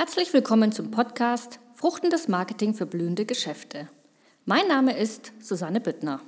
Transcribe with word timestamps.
Herzlich 0.00 0.32
willkommen 0.32 0.72
zum 0.72 0.90
Podcast 0.90 1.60
Fruchtendes 1.74 2.26
Marketing 2.26 2.72
für 2.72 2.86
blühende 2.86 3.26
Geschäfte. 3.26 3.86
Mein 4.46 4.66
Name 4.66 4.96
ist 4.96 5.30
Susanne 5.40 5.78
Büttner. 5.78 6.22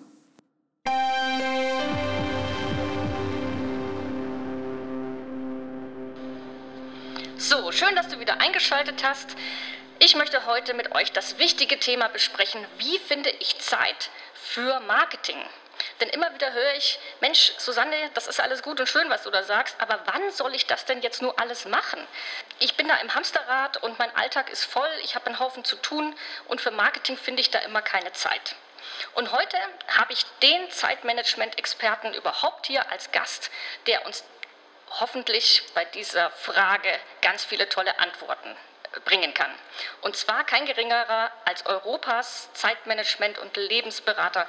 So, 7.39 7.73
schön, 7.73 7.97
dass 7.97 8.09
du 8.09 8.21
wieder 8.21 8.43
eingeschaltet 8.43 9.03
hast. 9.03 9.37
Ich 10.01 10.17
möchte 10.17 10.45
heute 10.45 10.75
mit 10.75 10.95
euch 10.95 11.11
das 11.13 11.39
wichtige 11.39 11.79
Thema 11.79 12.09
besprechen, 12.09 12.61
wie 12.77 12.99
finde 12.99 13.31
ich 13.41 13.59
Zeit 13.59 14.11
für 14.35 14.81
Marketing? 14.81 15.39
Denn 16.01 16.09
immer 16.09 16.33
wieder 16.35 16.53
höre 16.53 16.75
ich, 16.75 16.99
Mensch, 17.21 17.53
Susanne, 17.59 18.11
das 18.15 18.27
ist 18.27 18.41
alles 18.41 18.63
gut 18.63 18.81
und 18.81 18.89
schön, 18.89 19.09
was 19.11 19.23
du 19.23 19.31
da 19.31 19.43
sagst, 19.43 19.77
aber 19.79 20.01
wann 20.07 20.31
soll 20.31 20.55
ich 20.55 20.67
das 20.67 20.85
denn 20.85 21.03
jetzt 21.03 21.23
nur 21.23 21.39
alles 21.39 21.65
machen? 21.65 22.07
Ich 22.59 22.77
bin 22.77 22.89
da 22.89 22.97
im 22.97 23.15
Hamsterrad 23.15 23.79
und 23.79 23.99
mein 23.99 24.15
Alltag 24.17 24.51
ist 24.51 24.65
voll, 24.65 24.91
ich 25.03 25.15
habe 25.15 25.27
einen 25.27 25.39
Haufen 25.39 25.65
zu 25.65 25.77
tun 25.77 26.15
und 26.49 26.61
für 26.61 26.71
Marketing 26.71 27.17
finde 27.17 27.41
ich 27.41 27.51
da 27.51 27.59
immer 27.61 27.83
keine 27.83 28.13
Zeit. 28.13 28.57
Und 29.15 29.33
heute 29.33 29.57
habe 29.97 30.13
ich 30.13 30.25
den 30.43 30.71
Zeitmanagement-Experten 30.71 32.15
überhaupt 32.15 32.67
hier 32.67 32.91
als 32.91 33.11
Gast, 33.13 33.51
der 33.87 34.05
uns 34.07 34.25
hoffentlich 35.01 35.63
bei 35.75 35.85
dieser 35.87 36.31
Frage 36.31 36.89
ganz 37.23 37.45
viele 37.45 37.69
tolle 37.69 37.99
Antworten 37.99 38.57
bringen 39.05 39.35
kann. 39.35 39.51
Und 40.03 40.17
zwar 40.17 40.45
kein 40.45 40.67
geringerer 40.67 41.31
als 41.45 41.67
Europas 41.67 42.51
Zeitmanagement- 42.55 43.39
und 43.39 43.57
Lebensberater 43.57 44.47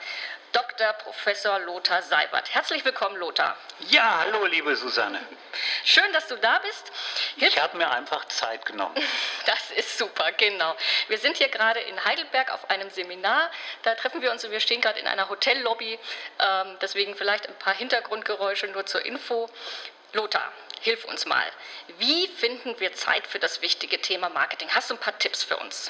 Dr. 0.54 0.94
Professor 0.94 1.58
Lothar 1.60 2.04
Seibert. 2.04 2.54
Herzlich 2.54 2.86
willkommen, 2.86 3.18
Lothar. 3.18 3.58
Ja, 3.90 4.20
hallo, 4.20 4.46
liebe 4.46 4.76
Susanne. 4.76 5.20
Schön, 5.84 6.14
dass 6.14 6.28
du 6.28 6.36
da 6.36 6.60
bist. 6.60 6.92
Hilf 7.38 7.56
ich 7.56 7.60
habe 7.60 7.76
mir 7.76 7.90
einfach 7.90 8.26
Zeit 8.26 8.66
genommen. 8.66 8.96
Das 9.46 9.72
ist 9.72 9.98
super, 9.98 10.32
genau. 10.34 10.76
Wir 11.10 11.18
sind 11.18 11.38
hier 11.38 11.50
gerade 11.50 11.80
in 11.82 12.06
Heidelberg 12.06 12.52
auf 12.54 12.70
einem 12.70 12.90
Seminar. 12.92 13.52
Da 13.82 13.94
treffen 13.96 14.22
wir 14.22 14.32
uns 14.32 14.46
und 14.46 14.52
wir 14.52 14.62
stehen 14.62 14.80
gerade 14.80 15.00
in 15.00 15.08
einer 15.08 15.28
Hotellobby. 15.28 16.00
Ähm, 16.40 16.78
deswegen 16.82 17.16
vielleicht 17.16 17.48
ein 17.50 17.56
paar 17.60 17.74
Hintergrundgeräusche 17.74 18.68
nur 18.68 18.86
zur 18.86 19.06
Info. 19.06 19.50
Lothar, 20.14 20.54
hilf 20.84 21.06
uns 21.06 21.26
mal. 21.26 21.46
Wie 21.98 22.28
finden 22.28 22.80
wir 22.80 22.94
Zeit 22.94 23.26
für 23.28 23.40
das 23.40 23.62
wichtige 23.62 24.00
Thema 24.02 24.30
Marketing? 24.30 24.70
Hast 24.72 24.90
du 24.90 24.96
ein 24.96 25.00
paar 25.00 25.18
Tipps 25.18 25.44
für 25.44 25.58
uns? 25.58 25.90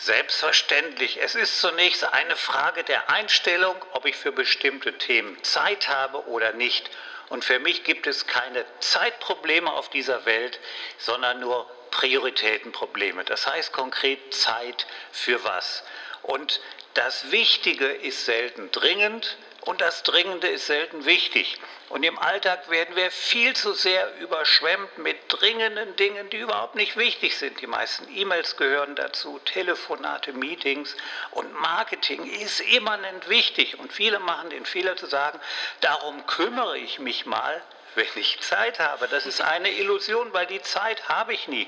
Selbstverständlich. 0.00 1.18
Es 1.20 1.34
ist 1.34 1.60
zunächst 1.60 2.04
eine 2.04 2.36
Frage 2.36 2.84
der 2.84 3.10
Einstellung, 3.10 3.76
ob 3.92 4.06
ich 4.06 4.16
für 4.16 4.32
bestimmte 4.32 4.96
Themen 4.96 5.42
Zeit 5.42 5.88
habe 5.88 6.26
oder 6.28 6.52
nicht. 6.52 6.88
Und 7.28 7.44
für 7.44 7.58
mich 7.58 7.84
gibt 7.84 8.06
es 8.06 8.26
keine 8.26 8.64
Zeitprobleme 8.80 9.70
auf 9.72 9.90
dieser 9.90 10.24
Welt, 10.24 10.60
sondern 10.98 11.40
nur 11.40 11.68
Prioritätenprobleme. 11.90 13.24
Das 13.24 13.46
heißt 13.46 13.72
konkret 13.72 14.34
Zeit 14.34 14.86
für 15.10 15.42
was. 15.44 15.82
Und 16.22 16.60
das 16.94 17.30
Wichtige 17.30 17.86
ist 17.86 18.24
selten 18.24 18.70
dringend, 18.70 19.36
und 19.68 19.82
das 19.82 20.02
Dringende 20.02 20.48
ist 20.48 20.66
selten 20.66 21.04
wichtig. 21.04 21.58
Und 21.90 22.02
im 22.02 22.18
Alltag 22.18 22.70
werden 22.70 22.96
wir 22.96 23.10
viel 23.10 23.54
zu 23.54 23.74
sehr 23.74 24.18
überschwemmt 24.18 24.96
mit 24.96 25.18
dringenden 25.28 25.94
Dingen, 25.96 26.30
die 26.30 26.38
überhaupt 26.38 26.74
nicht 26.74 26.96
wichtig 26.96 27.36
sind. 27.36 27.60
Die 27.60 27.66
meisten 27.66 28.08
E-Mails 28.16 28.56
gehören 28.56 28.96
dazu, 28.96 29.38
Telefonate, 29.44 30.32
Meetings 30.32 30.96
und 31.32 31.52
Marketing 31.52 32.24
ist 32.24 32.60
immanent 32.60 33.28
wichtig. 33.28 33.78
Und 33.78 33.92
viele 33.92 34.20
machen 34.20 34.48
den 34.48 34.64
Fehler 34.64 34.96
zu 34.96 35.04
sagen, 35.04 35.38
darum 35.82 36.26
kümmere 36.26 36.78
ich 36.78 36.98
mich 36.98 37.26
mal 37.26 37.62
wenn 37.98 38.06
ich 38.14 38.40
Zeit 38.40 38.78
habe. 38.78 39.08
Das 39.08 39.26
ist 39.26 39.40
eine 39.40 39.70
Illusion, 39.70 40.32
weil 40.32 40.46
die 40.46 40.62
Zeit 40.62 41.08
habe 41.08 41.34
ich 41.34 41.48
nie. 41.48 41.66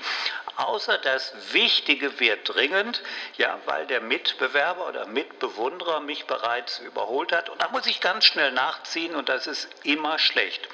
Außer 0.57 0.97
das 0.99 1.33
Wichtige 1.53 2.21
wird 2.21 2.55
dringend, 2.55 3.03
ja, 3.37 3.59
weil 3.67 3.87
der 3.87 4.01
Mitbewerber 4.01 4.87
oder 4.87 5.07
Mitbewunderer 5.07 6.01
mich 6.01 6.27
bereits 6.27 6.79
überholt 6.79 7.33
hat. 7.33 7.49
Und 7.49 7.61
da 7.61 7.69
muss 7.71 7.87
ich 7.87 8.01
ganz 8.01 8.25
schnell 8.25 8.53
nachziehen 8.53 9.15
und 9.17 9.29
das 9.29 9.47
ist 9.47 9.69
immer 9.83 10.19
schlecht. 10.19 10.69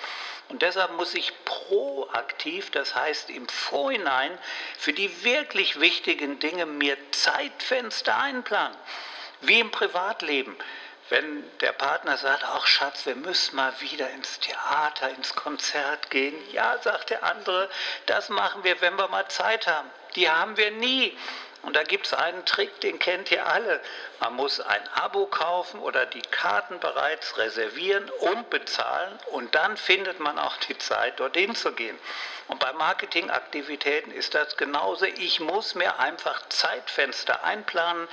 Und 0.49 0.63
deshalb 0.63 0.93
muss 0.93 1.15
ich 1.15 1.33
proaktiv, 1.45 2.71
das 2.71 2.95
heißt 2.95 3.31
im 3.31 3.49
Vorhinein, 3.49 4.39
für 4.79 4.93
die 4.93 5.25
wirklich 5.25 5.81
wichtigen 5.81 6.39
Dinge 6.39 6.67
mir 6.67 6.97
Zeitfenster 7.13 8.17
einplanen. 8.17 8.77
Wie 9.41 9.61
im 9.61 9.71
Privatleben. 9.71 10.57
Wenn 11.09 11.45
der 11.61 11.73
Partner 11.73 12.17
sagt, 12.17 12.43
ach 12.45 12.67
Schatz, 12.67 13.07
wir 13.07 13.15
müssen 13.15 13.55
mal 13.55 13.73
wieder 13.81 14.11
ins 14.11 14.41
Theater, 14.41 15.09
ins 15.11 15.35
Konzert 15.37 16.11
gehen. 16.11 16.35
Ja, 16.53 16.79
sagt 16.83 17.11
der 17.11 17.23
andere, 17.23 17.71
das 18.07 18.29
machen 18.29 18.65
wir, 18.65 18.81
wenn 18.81 18.97
wir 18.97 19.09
mal 19.09 19.29
Zeit 19.29 19.69
haben. 19.69 19.89
Die 20.17 20.29
haben 20.29 20.57
wir 20.57 20.73
nie. 20.73 21.17
Und 21.67 21.75
da 21.75 21.83
gibt 21.83 22.07
es 22.07 22.15
einen 22.15 22.47
Trick, 22.47 22.81
den 22.81 23.01
kennt 23.01 23.33
ihr 23.33 23.45
alle. 23.45 23.81
Man 24.21 24.35
muss 24.35 24.61
ein 24.61 24.89
Abo 24.95 25.27
kaufen 25.27 25.81
oder 25.81 26.07
die 26.07 26.23
Karten 26.23 26.79
bereits 26.79 27.37
reservieren 27.39 28.09
und 28.21 28.49
bezahlen 28.51 29.19
und 29.33 29.53
dann 29.57 29.77
findet 29.77 30.21
man 30.21 30.39
auch 30.39 30.57
die 30.59 30.79
Zeit, 30.79 31.19
dorthin 31.19 31.57
zu 31.57 31.73
gehen. 31.73 31.99
Und 32.49 32.61
bei 32.61 32.73
Marketingaktivitäten 32.75 34.13
ist 34.13 34.35
das 34.35 34.57
genauso. 34.57 35.05
Ich 35.05 35.41
muss 35.41 35.75
mir 35.75 35.99
einfach 35.99 36.49
Zeitfenster 36.49 37.43
einplanen, 37.43 38.07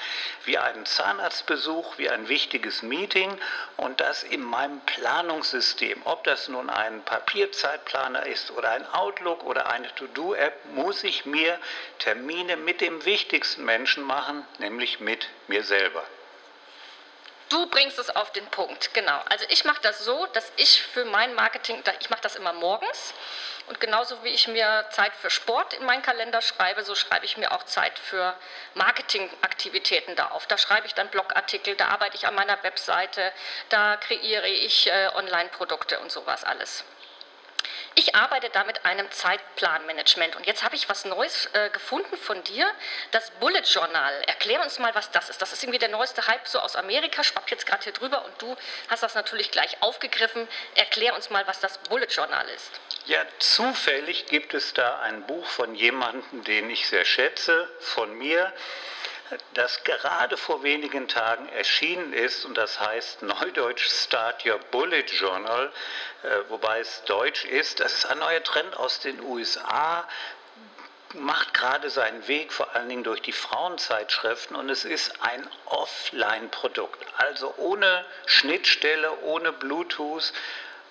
wie 0.46 0.58
einen 0.58 0.88
Zahnarztbesuch, 0.88 2.00
wie 2.00 2.10
ein 2.10 2.28
wichtiges 2.30 2.82
Meeting 2.82 3.38
und 3.78 4.02
das 4.02 4.24
in 4.24 4.42
meinem 4.42 4.80
Planungssystem. 4.82 6.02
Ob 6.06 6.24
das 6.24 6.48
nun 6.48 6.72
ein 6.72 7.04
Papierzeitplaner 7.04 8.26
ist 8.26 8.50
oder 8.52 8.72
ein 8.72 8.92
Outlook 8.92 9.44
oder 9.44 9.68
eine 9.68 9.94
To-Do-App, 9.94 10.66
muss 10.74 11.04
ich 11.04 11.28
mir 11.28 11.60
Termine 12.00 12.58
mit 12.58 12.82
dem 12.82 13.06
wichtigsten 13.44 13.66
Menschen 13.66 14.04
machen, 14.06 14.46
nämlich 14.60 15.02
mit 15.02 15.28
mir 15.50 15.66
selber. 15.66 16.02
Du 17.50 17.66
bringst 17.68 18.00
es 18.00 18.10
auf 18.10 18.32
den 18.32 18.46
Punkt, 18.46 18.94
genau. 18.94 19.20
Also 19.30 19.46
ich 19.50 19.66
mache 19.66 19.82
das 19.82 20.06
so, 20.06 20.26
dass 20.28 20.50
ich 20.56 20.82
für 20.82 21.04
mein 21.04 21.36
Marketing, 21.36 21.84
ich 22.00 22.10
mache 22.10 22.22
das 22.22 22.38
immer 22.38 22.54
morgens 22.54 23.14
und 23.68 23.82
genauso 23.82 24.24
wie 24.24 24.30
ich 24.30 24.48
mir 24.48 24.86
Zeit 24.92 25.12
für 25.14 25.30
Sport 25.30 25.74
in 25.74 25.86
meinen 25.86 26.02
Kalender 26.02 26.42
schreibe, 26.42 26.86
so 26.86 26.96
schreibe 26.96 27.26
ich 27.26 27.36
mir 27.36 27.52
auch 27.52 27.64
Zeit 27.64 28.00
für 28.00 28.34
Marketingaktivitäten 28.76 30.16
da 30.16 30.28
auf. 30.28 30.48
Da 30.48 30.58
schreibe 30.58 30.88
ich 30.88 30.94
dann 30.94 31.10
Blogartikel, 31.10 31.76
da 31.76 31.90
arbeite 31.90 32.16
ich 32.16 32.26
an 32.26 32.36
meiner 32.36 32.64
Webseite, 32.64 33.34
da 33.68 33.98
kreiere 33.98 34.48
ich 34.48 34.88
äh, 34.88 35.10
Online-Produkte 35.16 36.00
und 36.00 36.14
sowas 36.14 36.46
alles. 36.46 36.86
Ich 37.96 38.16
arbeite 38.16 38.50
da 38.50 38.64
mit 38.64 38.86
einem 38.86 39.10
Zeitplanmanagement 39.12 40.36
und 40.36 40.48
jetzt 40.48 40.64
habe 40.64 40.76
ich 40.76 40.90
was 40.90 41.06
Neues 41.06 41.48
äh, 41.54 41.70
gefunden 41.70 42.18
von 42.18 42.44
dir, 42.44 42.68
das 43.12 43.30
Bullet 43.40 43.62
Journal. 43.62 44.14
Erklär 44.26 44.62
uns 44.64 44.80
mal, 44.80 44.96
was 44.96 45.12
das 45.12 45.30
ist. 45.30 45.42
Das 45.42 45.54
ist 45.54 45.64
irgendwie 45.64 45.80
der 45.80 45.90
neueste 45.90 46.26
Hype 46.26 46.48
so 46.48 46.60
aus 46.60 46.76
Amerika, 46.76 47.24
schwappt 47.24 47.52
jetzt 47.52 47.68
gerade 47.68 47.84
hier 47.84 47.94
drüber 47.94 48.26
und 48.26 48.42
du 48.42 48.56
hast 48.90 49.04
das 49.04 49.14
natürlich 49.14 49.52
gleich 49.52 49.78
aufgegriffen. 49.82 50.48
Erklär 50.74 51.14
uns 51.14 51.30
mal, 51.30 51.46
was 51.46 51.60
das 51.60 51.78
Bullet 51.90 52.08
Journal 52.08 52.48
ist. 52.50 52.72
Ja, 53.06 53.24
zufällig 53.38 54.26
gibt 54.26 54.56
es 54.56 54.74
da 54.74 55.00
ein 55.02 55.28
Buch 55.28 55.46
von 55.46 55.76
jemandem, 55.76 56.44
den 56.46 56.70
ich 56.72 56.88
sehr 56.88 57.06
schätze, 57.06 57.70
von 57.80 58.18
mir 58.18 58.52
das 59.54 59.84
gerade 59.84 60.38
vor 60.38 60.64
wenigen 60.64 61.08
Tagen 61.08 61.48
erschienen 61.50 62.14
ist 62.14 62.46
und 62.46 62.58
das 62.58 62.80
heißt 62.80 63.22
Neudeutsch 63.24 63.88
Start 63.90 64.46
Your 64.46 64.60
Bullet 64.72 65.06
Journal, 65.20 65.72
äh, 66.24 66.28
wobei 66.50 66.80
es 66.80 67.04
Deutsch 67.06 67.46
ist. 67.46 67.80
Das 67.80 67.94
ist 67.94 68.06
ein 68.06 68.20
neuer 68.20 68.44
Trend 68.44 68.76
aus 68.78 69.00
den 69.00 69.22
USA, 69.22 70.08
macht 71.14 71.54
gerade 71.54 71.90
seinen 71.90 72.28
Weg 72.28 72.52
vor 72.52 72.76
allen 72.76 72.90
Dingen 72.90 73.04
durch 73.04 73.22
die 73.22 73.34
Frauenzeitschriften 73.34 74.56
und 74.56 74.70
es 74.70 74.86
ist 74.86 75.22
ein 75.22 75.48
Offline-Produkt, 75.66 77.06
also 77.18 77.54
ohne 77.58 78.06
Schnittstelle, 78.26 79.20
ohne 79.22 79.52
Bluetooth 79.52 80.34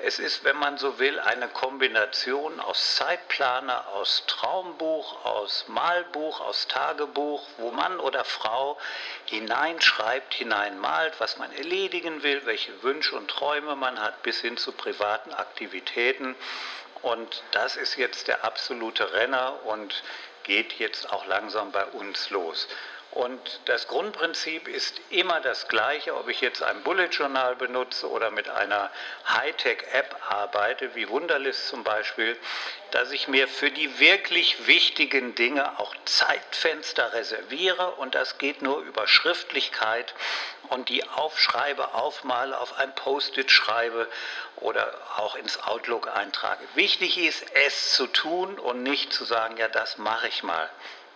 es 0.05 0.19
ist, 0.19 0.43
wenn 0.43 0.57
man 0.57 0.79
so 0.79 0.99
will, 0.99 1.21
eine 1.21 1.47
Kombination 1.49 2.59
aus 2.59 2.97
Zeitplaner, 2.97 3.87
aus 3.95 4.25
Traumbuch, 4.27 5.25
aus 5.25 5.67
Malbuch, 5.69 6.41
aus 6.41 6.67
Tagebuch, 6.67 7.47
wo 7.59 7.71
Mann 7.71 8.01
oder 8.01 8.25
Frau 8.25 8.79
hineinschreibt, 9.27 10.35
hineinmalt, 10.35 11.15
was 11.19 11.39
man 11.39 11.53
erledigen 11.53 12.25
will, 12.25 12.45
welche 12.47 12.83
Wünsche 12.83 13.15
und 13.15 13.29
Träume 13.29 13.77
man 13.77 14.01
hat, 14.01 14.23
bis 14.25 14.41
hin 14.41 14.57
zu 14.57 14.73
privaten 14.73 15.33
Aktivitäten. 15.35 16.35
Und 17.03 17.45
das 17.53 17.77
ist 17.77 17.97
jetzt 17.97 18.27
der 18.27 18.45
absolute 18.45 19.13
Renner 19.13 19.65
und 19.67 20.03
geht 20.43 20.73
jetzt 20.75 21.13
auch 21.13 21.27
langsam 21.27 21.71
bei 21.71 21.85
uns 21.85 22.31
los. 22.31 22.67
Und 23.13 23.61
das 23.67 23.89
Grundprinzip 23.89 24.69
ist 24.69 24.99
immer 25.11 25.41
das 25.41 25.69
gleiche, 25.69 26.17
ob 26.17 26.29
ich 26.29 26.41
jetzt 26.41 26.63
ein 26.63 26.83
Bullet 26.83 27.09
Journal 27.09 27.57
benutze 27.57 28.09
oder 28.11 28.31
mit 28.31 28.49
einer 28.49 28.91
Hightech-App 29.29 30.17
arbeite, 30.31 30.95
wie 30.95 31.09
Wunderlist 31.11 31.69
zum 31.69 31.85
Beispiel, 31.85 32.39
dass 32.91 33.13
ich 33.13 33.29
mir 33.29 33.49
für 33.49 33.71
die 33.71 34.01
wirklich 34.01 34.67
wichtigen 34.67 35.35
Dinge 35.35 35.79
auch 35.79 35.95
Zeitfenster 36.07 37.13
reserviere 37.13 37.93
und 37.93 38.15
das 38.15 38.39
geht 38.39 38.63
nur 38.63 38.81
über 38.81 39.07
Schriftlichkeit 39.07 40.15
und 40.71 40.89
die 40.89 41.07
aufschreibe, 41.07 41.93
aufmale, 41.93 42.59
auf 42.59 42.79
ein 42.79 42.95
Post-it 42.95 43.51
schreibe 43.51 44.09
oder 44.57 44.91
auch 45.19 45.35
ins 45.35 45.63
Outlook 45.63 46.09
eintrage. 46.17 46.65
Wichtig 46.77 47.19
ist, 47.19 47.45
es 47.67 47.93
zu 47.93 48.07
tun 48.07 48.59
und 48.59 48.83
nicht 48.83 49.13
zu 49.13 49.25
sagen, 49.25 49.59
ja, 49.59 49.69
das 49.69 49.99
mache 49.99 50.29
ich 50.29 50.43
mal. 50.43 50.71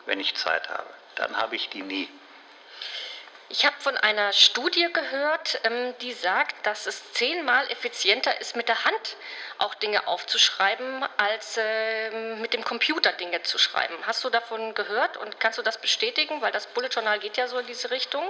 wenn 0.06 0.20
ich 0.20 0.34
Zeit 0.36 0.68
habe. 0.68 0.88
Dann 1.16 1.36
habe 1.36 1.56
ich 1.56 1.68
die 1.68 1.82
nie. 1.82 2.08
Ich 3.48 3.64
habe 3.64 3.76
von 3.78 3.96
einer 3.96 4.32
Studie 4.32 4.88
gehört, 4.92 5.60
ähm, 5.62 5.94
die 6.00 6.12
sagt, 6.12 6.66
dass 6.66 6.86
es 6.86 7.12
zehnmal 7.12 7.70
effizienter 7.70 8.40
ist, 8.40 8.56
mit 8.56 8.68
der 8.68 8.84
Hand 8.84 9.16
auch 9.58 9.74
Dinge 9.76 10.08
aufzuschreiben, 10.08 11.04
als 11.16 11.56
ähm, 11.56 12.40
mit 12.40 12.54
dem 12.54 12.64
Computer 12.64 13.12
Dinge 13.12 13.42
zu 13.44 13.56
schreiben. 13.58 13.94
Hast 14.04 14.24
du 14.24 14.30
davon 14.30 14.74
gehört 14.74 15.16
und 15.16 15.38
kannst 15.38 15.58
du 15.58 15.62
das 15.62 15.80
bestätigen? 15.80 16.42
Weil 16.42 16.50
das 16.50 16.66
Bullet 16.66 16.88
Journal 16.88 17.20
geht 17.20 17.36
ja 17.36 17.46
so 17.46 17.58
in 17.58 17.66
diese 17.66 17.90
Richtung. 17.92 18.24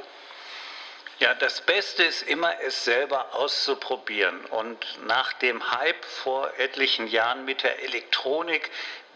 Ja, 1.19 1.33
das 1.33 1.63
Beste 1.63 2.03
ist 2.03 2.21
immer, 2.21 2.61
es 2.61 2.85
selber 2.85 3.35
auszuprobieren. 3.35 4.45
Und 4.45 5.07
nach 5.07 5.33
dem 5.33 5.71
Hype 5.71 6.05
vor 6.05 6.53
etlichen 6.59 7.07
Jahren 7.07 7.47
mit 7.47 7.63
der 7.63 7.83
Elektronik 7.83 8.71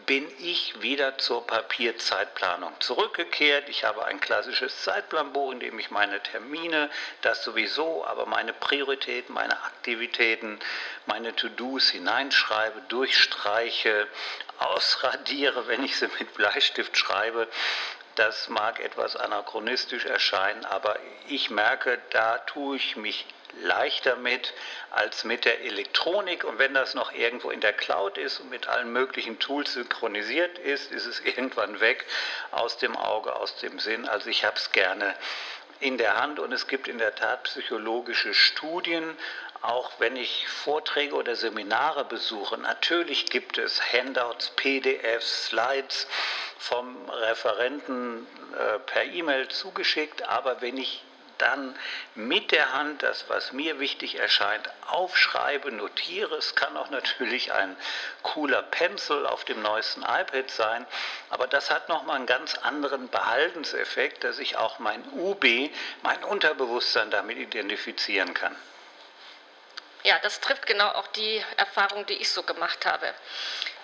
bin 0.07 0.29
ich 0.39 0.81
wieder 0.83 1.19
zur 1.19 1.47
Papierzeitplanung 1.47 2.73
zurückgekehrt. 2.81 3.69
Ich 3.69 3.85
habe 3.85 4.05
ein 4.05 4.21
klassisches 4.21 4.83
Zeitplanbuch, 4.83 5.53
in 5.53 5.61
dem 5.61 5.79
ich 5.79 5.91
meine 5.91 6.21
Termine, 6.23 6.91
das 7.23 7.43
sowieso, 7.45 8.05
aber 8.05 8.27
meine 8.27 8.53
Prioritäten, 8.53 9.35
meine 9.35 9.63
Aktivitäten, 9.65 10.59
meine 11.07 11.35
To-Dos 11.35 11.91
hineinschreibe, 11.91 12.83
durchstreiche, 12.89 14.07
ausradiere, 14.59 15.69
wenn 15.69 15.83
ich 15.85 15.97
sie 15.97 16.09
mit 16.19 16.35
Bleistift 16.35 16.97
schreibe 16.97 17.49
das 18.17 18.51
mag 18.51 18.81
etwas 18.81 19.17
anachronistisch 19.17 20.05
erscheinen, 20.05 20.67
aber 20.67 20.99
ich 21.29 21.49
merke, 21.49 21.99
da 22.11 22.37
tue 22.39 22.77
ich 22.77 22.97
mich 22.97 23.25
leichter 23.63 24.17
mit 24.17 24.55
als 24.91 25.25
mit 25.25 25.45
der 25.45 25.61
Elektronik. 25.61 26.45
Und 26.45 26.59
wenn 26.59 26.75
das 26.75 26.95
noch 26.95 27.13
irgendwo 27.13 27.51
in 27.51 27.61
der 27.61 27.73
Cloud 27.73 28.19
ist 28.19 28.41
und 28.41 28.51
mit 28.51 28.69
allen 28.69 28.93
möglichen 28.93 29.39
Tools 29.39 29.75
synchronisiert 29.75 30.59
ist, 30.59 30.93
ist 30.93 31.07
es 31.07 31.21
irgendwann 31.25 31.81
weg 31.81 32.05
aus 32.51 32.79
dem 32.79 32.97
Auge, 32.97 33.35
aus 33.37 33.57
dem 33.57 33.79
Sinn. 33.79 34.09
Also 34.09 34.31
ich 34.31 34.45
habe 34.45 34.57
es 34.57 34.73
gerne 34.73 35.15
in 35.81 35.97
der 35.97 36.17
Hand 36.21 36.39
und 36.39 36.53
es 36.53 36.67
gibt 36.67 36.89
in 36.89 36.99
der 36.99 37.15
Tat 37.15 37.45
psychologische 37.45 38.35
Studien, 38.35 39.17
auch 39.63 39.91
wenn 39.99 40.17
ich 40.17 40.49
Vorträge 40.49 41.15
oder 41.15 41.37
Seminare 41.37 42.05
besuche. 42.05 42.59
Natürlich 42.59 43.27
gibt 43.27 43.59
es 43.59 43.81
Handouts, 43.93 44.51
PDFs, 44.57 45.47
Slides 45.47 46.07
vom 46.59 47.09
Referenten 47.09 48.27
äh, 48.59 48.79
per 48.81 49.05
E-Mail 49.05 49.49
zugeschickt, 49.49 50.29
aber 50.29 50.61
wenn 50.61 50.77
ich 50.77 51.03
dann 51.41 51.77
mit 52.15 52.53
der 52.53 52.73
Hand 52.73 53.03
das, 53.03 53.29
was 53.29 53.53
mir 53.53 53.79
wichtig 53.81 54.19
erscheint, 54.19 54.69
aufschreibe, 54.89 55.73
notiere. 55.73 56.37
Es 56.37 56.55
kann 56.55 56.77
auch 56.77 56.91
natürlich 56.91 57.53
ein 57.53 57.77
cooler 58.23 58.63
Pencil 58.63 59.27
auf 59.27 59.45
dem 59.45 59.63
neuesten 59.63 60.03
iPad 60.03 60.51
sein, 60.51 60.87
aber 61.31 61.47
das 61.47 61.71
hat 61.71 61.89
nochmal 61.89 62.17
einen 62.17 62.27
ganz 62.27 62.57
anderen 62.59 63.09
Behaltenseffekt, 63.09 64.25
dass 64.25 64.39
ich 64.39 64.57
auch 64.57 64.79
mein 64.79 65.03
UB, 65.13 65.45
mein 66.03 66.25
Unterbewusstsein 66.25 67.11
damit 67.11 67.39
identifizieren 67.39 68.35
kann. 68.35 68.55
Ja, 70.03 70.19
das 70.23 70.41
trifft 70.41 70.67
genau 70.67 70.89
auch 70.89 71.09
die 71.09 71.45
Erfahrung, 71.59 72.07
die 72.07 72.15
ich 72.15 72.31
so 72.31 72.43
gemacht 72.43 72.87
habe. 72.87 73.13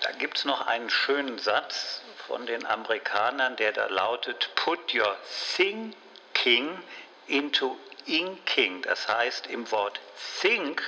Da 0.00 0.12
gibt 0.12 0.38
es 0.38 0.44
noch 0.46 0.66
einen 0.66 0.88
schönen 0.88 1.38
Satz 1.38 2.00
von 2.26 2.46
den 2.46 2.64
Amerikanern, 2.66 3.56
der 3.56 3.72
da 3.72 3.86
lautet, 3.86 4.50
Put 4.54 4.94
your 4.94 5.16
thinking 5.56 6.82
into 7.28 7.78
inking. 8.06 8.82
Das 8.82 9.08
heißt, 9.08 9.46
im 9.48 9.70
Wort 9.70 10.00
think 10.40 10.82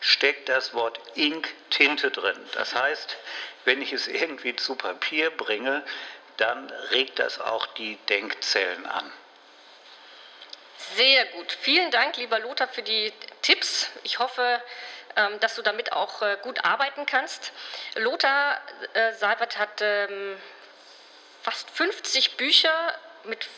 steckt 0.00 0.48
das 0.48 0.74
Wort 0.74 1.00
ink 1.14 1.48
Tinte 1.70 2.10
drin. 2.10 2.38
Das 2.54 2.74
heißt, 2.74 3.16
wenn 3.64 3.80
ich 3.80 3.92
es 3.92 4.06
irgendwie 4.06 4.54
zu 4.56 4.74
Papier 4.74 5.30
bringe, 5.30 5.82
dann 6.36 6.70
regt 6.90 7.18
das 7.18 7.40
auch 7.40 7.66
die 7.74 7.96
Denkzellen 8.08 8.86
an. 8.86 9.10
Sehr 10.96 11.24
gut. 11.26 11.50
Vielen 11.60 11.90
Dank, 11.90 12.16
lieber 12.16 12.38
Lothar, 12.38 12.68
für 12.68 12.82
die 12.82 13.12
Tipps. 13.42 13.88
Ich 14.02 14.18
hoffe, 14.18 14.60
ähm, 15.16 15.40
dass 15.40 15.54
du 15.54 15.62
damit 15.62 15.92
auch 15.92 16.22
äh, 16.22 16.36
gut 16.42 16.64
arbeiten 16.64 17.06
kannst. 17.06 17.52
Lothar 17.94 18.60
äh, 18.92 19.12
Seibert 19.14 19.58
hat 19.58 19.80
ähm, 19.80 20.36
fast 21.42 21.70
50 21.70 22.36
Bücher 22.36 22.98
mit 23.24 23.48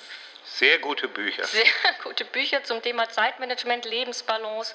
sehr 0.46 0.78
gute 0.78 1.08
Bücher. 1.08 1.44
Sehr 1.44 1.64
gute 2.02 2.24
Bücher 2.24 2.64
zum 2.64 2.82
Thema 2.82 3.08
Zeitmanagement, 3.08 3.84
Lebensbalance 3.84 4.74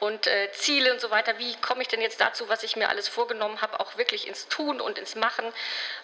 und 0.00 0.26
äh, 0.26 0.50
Ziele 0.52 0.92
und 0.92 1.00
so 1.00 1.10
weiter. 1.10 1.38
Wie 1.38 1.54
komme 1.56 1.82
ich 1.82 1.88
denn 1.88 2.00
jetzt 2.00 2.20
dazu, 2.20 2.48
was 2.48 2.62
ich 2.62 2.76
mir 2.76 2.88
alles 2.88 3.08
vorgenommen 3.08 3.60
habe, 3.60 3.78
auch 3.80 3.96
wirklich 3.98 4.26
ins 4.26 4.48
Tun 4.48 4.80
und 4.80 4.98
ins 4.98 5.14
Machen? 5.14 5.44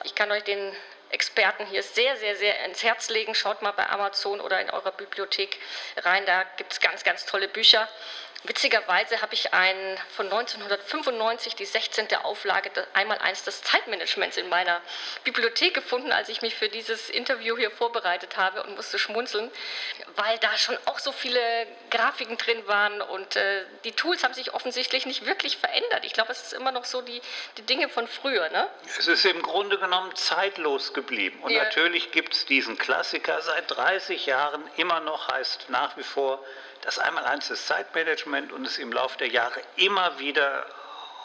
Ich 0.05 0.15
kann 0.15 0.31
euch 0.31 0.45
den 0.45 0.77
Experten 1.11 1.67
hier 1.67 1.83
sehr, 1.83 2.17
sehr, 2.17 2.37
sehr 2.37 2.65
ins 2.65 2.83
Herz 2.83 3.09
legen. 3.09 3.35
Schaut 3.35 3.63
mal 3.63 3.73
bei 3.73 3.89
Amazon 3.89 4.41
oder 4.41 4.61
in 4.61 4.71
eurer 4.71 4.93
Bibliothek 4.93 5.59
rein. 5.97 6.25
Da 6.27 6.45
gibt 6.57 6.73
es 6.73 6.81
ganz, 6.81 7.05
ganz 7.05 7.27
tolle 7.27 7.49
Bücher. 7.49 7.89
Witzigerweise 8.45 9.21
habe 9.21 9.35
ich 9.35 9.53
einen 9.53 9.99
von 10.15 10.27
1995, 10.27 11.57
die 11.57 11.65
16. 11.65 12.15
Auflage, 12.23 12.71
einmal 12.95 13.19
eins 13.19 13.43
des 13.43 13.63
Zeitmanagements 13.63 14.37
in 14.37 14.49
meiner 14.49 14.81
Bibliothek 15.25 15.75
gefunden, 15.75 16.13
als 16.13 16.29
ich 16.29 16.41
mich 16.41 16.55
für 16.55 16.69
dieses 16.69 17.11
Interview 17.11 17.57
hier 17.57 17.73
vorbereitet 17.73 18.37
habe 18.37 18.63
und 18.63 18.77
musste 18.77 18.97
schmunzeln, 18.97 19.51
weil 20.15 20.39
da 20.39 20.57
schon 20.57 20.79
auch 20.85 21.01
so 21.01 21.11
viele 21.11 21.41
Grafiken 21.91 22.39
drin 22.39 22.65
waren 22.69 23.03
und 23.03 23.35
äh, 23.35 23.65
die 23.83 23.91
Tools 23.91 24.23
haben 24.23 24.35
sich 24.35 24.55
offensichtlich 24.55 25.05
nicht 25.05 25.27
wirklich 25.27 25.57
verändert. 25.57 26.05
Ich 26.05 26.13
glaube, 26.13 26.31
es 26.31 26.41
ist 26.41 26.53
immer 26.53 26.71
noch 26.71 26.85
so 26.85 27.03
die, 27.03 27.21
die 27.57 27.63
Dinge 27.63 27.89
von 27.89 28.07
früher. 28.07 28.49
Ne? 28.51 28.69
Es 28.99 29.09
ist 29.09 29.25
im 29.25 29.43
Grunde 29.43 29.79
genommen 29.79 30.15
zeitlos 30.15 30.95
geblieben. 30.99 31.39
Und 31.43 31.53
ja. 31.53 31.63
natürlich 31.63 32.11
gibt 32.11 32.35
es 32.35 32.45
diesen 32.45 32.77
Klassiker 32.77 33.41
seit 33.43 33.71
30 33.71 34.27
Jahren 34.27 34.63
immer 34.77 34.99
noch, 35.01 35.29
heißt 35.29 35.67
nach 35.69 35.97
wie 35.97 36.03
vor 36.03 36.43
das 36.83 36.99
Einmaleins 36.99 37.51
ist 37.51 37.67
Zeitmanagement 37.67 38.53
und 38.53 38.65
ist 38.67 38.79
im 38.79 38.93
Laufe 38.93 39.19
der 39.19 39.29
Jahre 39.29 39.61
immer 39.77 40.19
wieder 40.19 40.67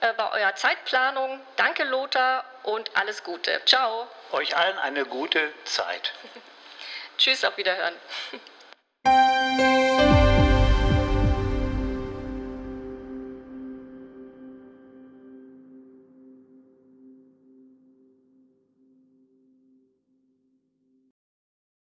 bei 0.00 0.32
eurer 0.32 0.54
Zeitplanung. 0.54 1.40
Danke, 1.56 1.84
Lothar, 1.84 2.44
und 2.62 2.96
alles 2.96 3.22
Gute. 3.22 3.60
Ciao. 3.64 4.08
Euch 4.32 4.56
allen 4.56 4.78
eine 4.78 5.04
gute 5.04 5.52
Zeit. 5.64 6.12
Tschüss, 7.18 7.44
auf 7.44 7.56
Wiederhören. 7.56 7.94